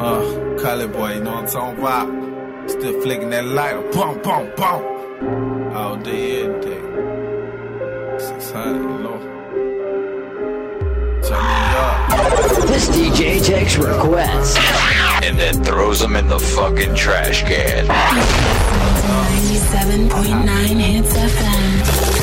[0.00, 0.22] Uh,
[0.58, 2.08] Karley Boi, you know what I'm talking about?
[2.70, 3.82] Still flicking that lighter.
[3.92, 4.82] Pump, pump, pump.
[5.76, 6.80] All day, every day.
[8.18, 9.18] 600, you know.
[11.22, 12.08] Turn me up.
[12.68, 14.56] This DJ takes requests.
[15.22, 17.86] and then throws them in the fucking trash can.
[17.86, 22.19] 97.9 Hits FM.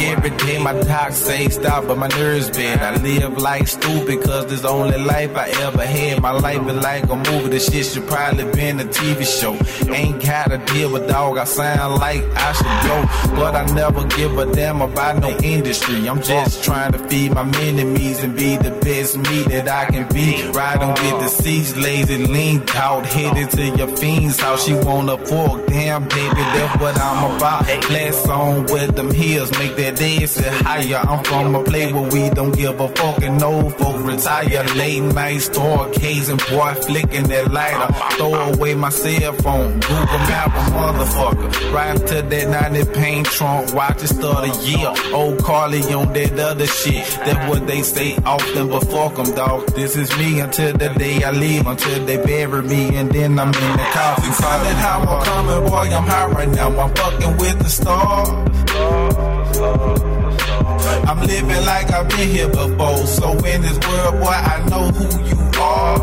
[0.00, 0.58] Every day.
[0.58, 0.72] My
[1.10, 2.80] say stop, but my nerves bend.
[2.80, 6.22] I live like stupid, cause this only life I ever had.
[6.22, 7.48] My life is like a movie.
[7.48, 9.54] This shit should probably been a TV show.
[9.92, 11.38] Ain't gotta deal with dog.
[11.38, 16.08] I sound like I should go, but I never give a damn about no industry.
[16.08, 20.08] I'm just trying to feed my enemies and be the best me that I can
[20.12, 20.42] be.
[20.52, 24.64] Riding with the seats, lazy, lean out, headed to your fiend's house.
[24.64, 27.66] She wanna fork, damn baby, that's what I'm about.
[27.90, 31.00] Last on with them heels, make that dance sit higher.
[31.08, 34.64] I'm from a place where we don't give a fuck and no folk retire.
[34.76, 37.92] Late night store, case and boy flicking that lighter.
[38.16, 41.72] Throw away my cell phone, Google Map a motherfucker.
[41.72, 44.88] Ride to that 90 paint trunk, watch it start a year.
[45.12, 47.04] Old Karley on that other shit.
[47.24, 49.66] That's what they say often, but fuck 'em, dog.
[49.74, 53.48] This is me until the day I leave, until they bury me, and then I'm
[53.48, 54.32] in the coffin.
[54.32, 56.68] Finding how I'm coming, boy, I'm high right now.
[56.80, 59.31] I'm fucking with the stars.
[59.64, 63.06] I'm living like I've been here before.
[63.06, 65.98] So in this world, boy, I know who you are.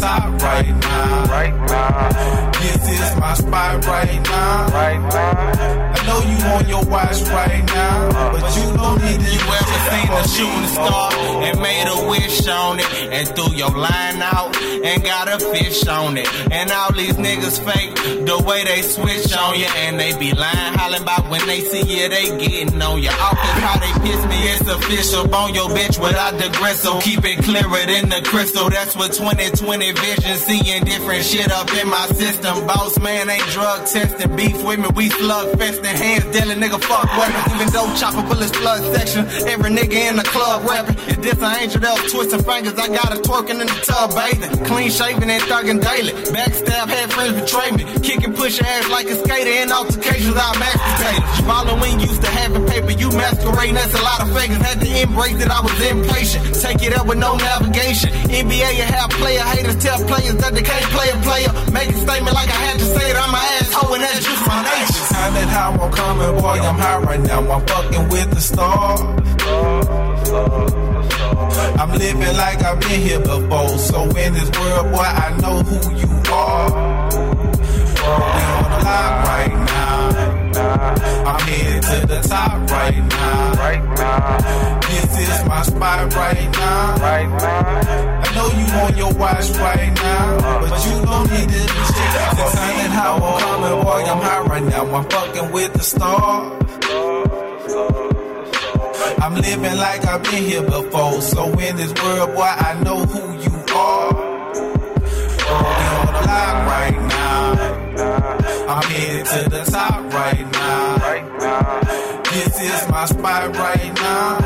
[0.05, 1.25] Top right now.
[1.25, 2.51] Right now.
[2.61, 4.67] This is my spot right now.
[4.69, 5.93] Right now.
[5.95, 9.29] I know you on your watch right now, but you don't need to.
[9.35, 11.13] You ever seen a shooting star
[11.45, 15.87] and made a wish on it and threw your line out and got a fish
[15.87, 16.27] on it?
[16.51, 17.95] And all these niggas fake
[18.25, 21.81] the way they switch on you and they be lying, hollering about when they see
[21.81, 23.09] you, they getting on you.
[23.09, 25.27] Off is how they piss me, it's official.
[25.27, 27.01] Bone your bitch without the gristle.
[27.01, 28.69] Keep it clearer than the crystal.
[28.69, 32.65] That's what 2020 vision, seeing different shit up in my system.
[32.67, 37.05] Boss man ain't drug testing, beef with me, we slug festing, hands dealing, nigga fuck
[37.17, 37.55] weapons.
[37.55, 40.95] Even though chopper bullets flood section, every nigga in the club rapping.
[41.07, 44.65] If this an angel was twisting fingers, I got her twerking in the tub bathing.
[44.65, 46.13] Clean shaven and thugging daily.
[46.33, 47.83] Backstab, had friends betray me.
[48.01, 51.45] Kicking push ass like a skater in altercations, I masturbated.
[51.45, 54.57] Following used to having paper, you masquerading, that's a lot of fakers.
[54.57, 56.55] Had to embrace that I was impatient.
[56.55, 58.09] Take it up with no navigation.
[58.29, 61.51] NBA, you have player haters, tell players that they can't play a player.
[61.71, 64.41] Make a statement like I had to say it, I'm an asshole, and that's just
[64.49, 65.05] my nature.
[65.13, 67.39] Time that how I'm coming, boy, I'm high right now.
[67.53, 69.01] I'm fucking with the stars.
[71.79, 73.77] I'm living like I've been here before.
[73.77, 76.69] So in this world, boy, I know who you are.
[78.35, 80.01] We on the line right now.
[81.29, 83.53] I'm headed to the top right now.
[83.65, 84.79] Right now.
[84.89, 86.97] This is my spot right now.
[86.97, 87.44] Right now.
[88.95, 92.71] On your watch right now, but you don't need to be checking for me.
[92.79, 94.95] And how I'm coming, boy, I'm high right now.
[94.95, 96.63] I'm fucking with the stars.
[99.21, 101.21] I'm living like I've been here before.
[101.21, 104.15] So in this world, boy, I know who you are.
[105.51, 106.21] On the
[106.71, 107.75] right now.
[108.69, 110.95] I'm headed to the top right now.
[112.31, 114.37] This is my spot right now.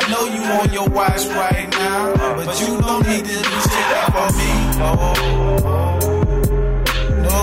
[0.00, 1.67] I know you on your watch right now,
[2.48, 4.50] but you don't need to be checking for me.
[4.80, 4.90] No,
[7.26, 7.40] no,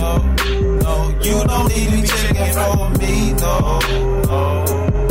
[0.00, 0.10] no,
[0.84, 0.94] no.
[1.24, 3.12] You don't need to be checking for me.
[3.40, 3.54] No,
[4.28, 4.40] no,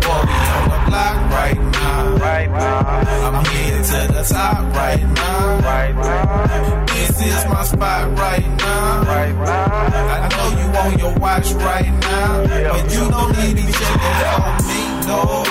[0.05, 2.15] Boy, we on the block right now.
[2.15, 3.27] Right now.
[3.27, 5.59] I'm headed to the top right now.
[5.59, 6.85] Right now.
[6.85, 9.03] This is my spot right now.
[9.03, 9.83] Right now.
[10.15, 14.15] I know you on your watch right now, but you don't need to be checking
[14.31, 14.84] for me.
[15.05, 15.43] No.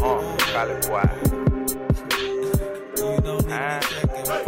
[0.00, 0.36] Oh,
[2.96, 4.47] you don't need to be checking